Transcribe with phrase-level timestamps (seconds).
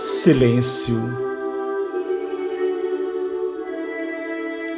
[0.00, 0.96] Silêncio.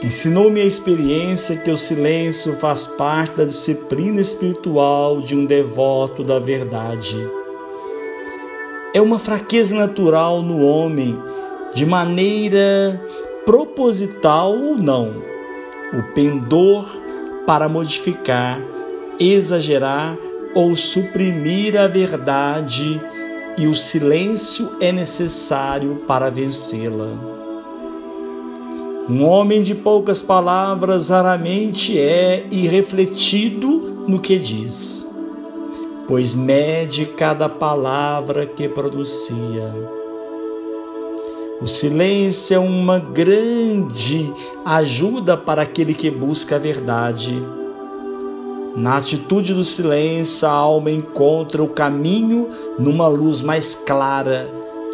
[0.03, 6.39] Ensinou-me a experiência que o silêncio faz parte da disciplina espiritual de um devoto da
[6.39, 7.19] verdade.
[8.95, 11.19] É uma fraqueza natural no homem,
[11.75, 12.99] de maneira
[13.45, 15.23] proposital ou não,
[15.93, 16.89] o pendor
[17.47, 18.59] para modificar,
[19.19, 20.17] exagerar
[20.55, 22.99] ou suprimir a verdade
[23.57, 27.41] e o silêncio é necessário para vencê-la.
[29.09, 35.09] Um homem de poucas palavras raramente é irrefletido no que diz,
[36.07, 39.75] pois mede cada palavra que pronuncia.
[41.61, 44.33] O silêncio é uma grande
[44.65, 47.43] ajuda para aquele que busca a verdade
[48.77, 54.49] na atitude do silêncio, a alma encontra o caminho numa luz mais clara,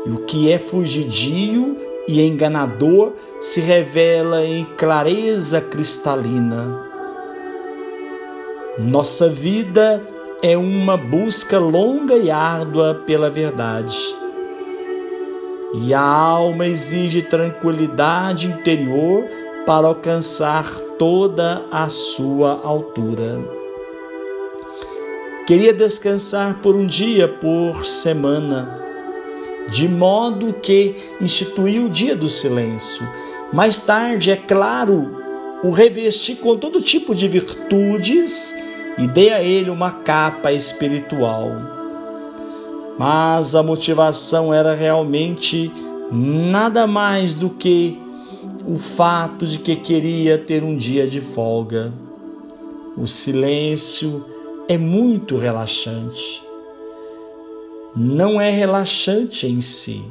[0.07, 1.77] e o que é fugidio
[2.09, 6.85] e enganador se revela em clareza cristalina.
[8.79, 10.03] Nossa vida
[10.43, 13.97] é uma busca longa e árdua pela verdade.
[15.75, 19.27] E a alma exige tranquilidade interior
[19.67, 23.56] para alcançar toda a sua altura.
[25.47, 28.81] Queria descansar por um dia por semana,
[29.69, 33.09] de modo que instituiu o dia do silêncio.
[33.53, 35.23] Mais tarde, é claro,
[35.63, 38.57] o revesti com todo tipo de virtudes
[38.99, 41.53] e dei a ele uma capa espiritual.
[42.99, 45.71] Mas a motivação era realmente
[46.11, 47.97] nada mais do que
[48.67, 51.93] o fato de que queria ter um dia de folga.
[52.97, 54.35] O silêncio
[54.69, 56.45] é muito relaxante.
[57.95, 60.05] Não é relaxante em si,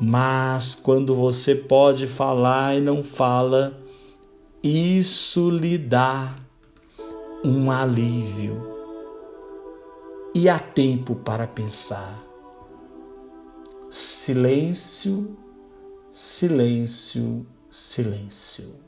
[0.00, 3.78] mas quando você pode falar e não fala,
[4.62, 6.34] isso lhe dá
[7.44, 8.72] um alívio.
[10.34, 12.22] E há tempo para pensar.
[13.90, 15.36] Silêncio,
[16.10, 18.84] silêncio, silêncio.